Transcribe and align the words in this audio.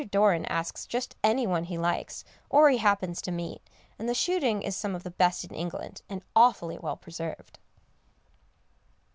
Doran 0.09 0.45
asks 0.47 0.87
just 0.87 1.15
any 1.23 1.45
one 1.45 1.65
he 1.65 1.77
likes, 1.77 2.23
or 2.49 2.71
he 2.71 2.79
happens 2.79 3.21
to 3.21 3.31
meet, 3.31 3.61
and 3.99 4.09
the 4.09 4.15
shooting 4.15 4.63
is 4.63 4.75
some 4.75 4.95
of 4.95 5.03
the 5.03 5.11
best 5.11 5.43
in 5.45 5.53
England, 5.53 6.01
and 6.09 6.23
awfully 6.35 6.79
well 6.79 6.97
preserved. 6.97 7.59